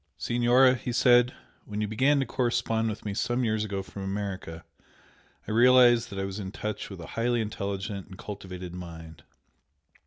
[0.17, 1.31] "Signora," he said
[1.65, 4.65] "When you began to correspond with me some years ago from America,
[5.47, 9.21] I realised that I was in touch with a highly intelligent and cultivated mind.